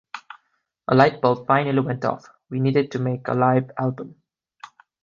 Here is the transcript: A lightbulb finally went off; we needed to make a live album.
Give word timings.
A 0.87 0.95
lightbulb 0.95 1.45
finally 1.45 1.79
went 1.79 2.03
off; 2.05 2.25
we 2.49 2.59
needed 2.59 2.89
to 2.91 2.97
make 2.97 3.27
a 3.27 3.35
live 3.35 3.69
album. 3.77 4.15